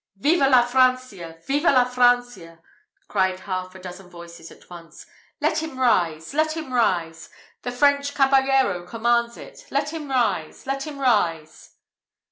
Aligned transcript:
"Viva 0.15 0.49
la 0.49 0.65
Francia! 0.65 1.37
Viva 1.45 1.69
la 1.69 1.83
Francia!" 1.85 2.57
cried 3.07 3.41
half 3.41 3.75
a 3.75 3.79
dozen 3.79 4.09
voices 4.09 4.49
at 4.49 4.67
once. 4.67 5.05
"Let 5.39 5.61
him 5.61 5.77
rise! 5.77 6.33
let 6.33 6.57
him 6.57 6.73
rise! 6.73 7.29
The 7.61 7.71
French 7.71 8.15
caballero 8.15 8.87
commands 8.87 9.37
it. 9.37 9.67
Let 9.69 9.93
him 9.93 10.09
rise! 10.09 10.65
let 10.65 10.87
him 10.87 10.97
rise!" 10.97 11.75